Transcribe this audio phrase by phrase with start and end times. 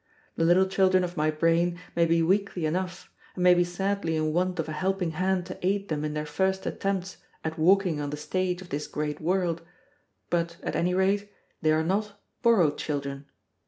[0.35, 4.33] The little children of my brain may be weakly enough, and may be sadly in
[4.33, 8.09] want of a helping hand to aid them in their first attempts at walking on
[8.09, 9.61] the stage of this great world;
[10.31, 13.27] but, at any rate, they are not borrowed children.